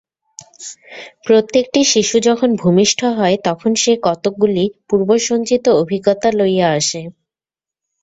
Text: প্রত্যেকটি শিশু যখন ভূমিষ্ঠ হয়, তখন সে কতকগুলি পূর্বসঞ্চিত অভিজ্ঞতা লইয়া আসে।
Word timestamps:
প্রত্যেকটি 1.25 1.79
শিশু 1.93 2.15
যখন 2.27 2.49
ভূমিষ্ঠ 2.55 2.99
হয়, 3.17 3.37
তখন 3.47 3.71
সে 3.75 3.93
কতকগুলি 4.03 4.65
পূর্বসঞ্চিত 4.87 5.65
অভিজ্ঞতা 5.81 6.29
লইয়া 6.39 6.67
আসে। 6.79 7.01